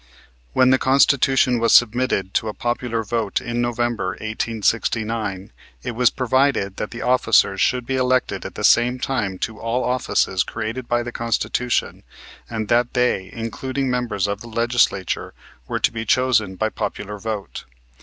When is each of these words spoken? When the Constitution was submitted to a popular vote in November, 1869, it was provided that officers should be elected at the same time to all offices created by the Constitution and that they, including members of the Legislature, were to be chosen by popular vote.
When 0.53 0.71
the 0.71 0.79
Constitution 0.79 1.59
was 1.59 1.73
submitted 1.73 2.33
to 2.33 2.47
a 2.47 2.55
popular 2.55 3.03
vote 3.03 3.39
in 3.39 3.61
November, 3.61 4.13
1869, 4.19 5.51
it 5.83 5.91
was 5.91 6.09
provided 6.09 6.77
that 6.77 6.99
officers 7.03 7.61
should 7.61 7.85
be 7.85 7.97
elected 7.97 8.43
at 8.43 8.55
the 8.55 8.63
same 8.63 8.97
time 8.97 9.37
to 9.37 9.59
all 9.59 9.83
offices 9.83 10.41
created 10.41 10.87
by 10.87 11.03
the 11.03 11.11
Constitution 11.11 12.01
and 12.49 12.67
that 12.67 12.95
they, 12.95 13.29
including 13.31 13.91
members 13.91 14.25
of 14.25 14.41
the 14.41 14.49
Legislature, 14.49 15.35
were 15.67 15.77
to 15.79 15.91
be 15.91 16.03
chosen 16.03 16.55
by 16.55 16.69
popular 16.69 17.19
vote. 17.19 17.65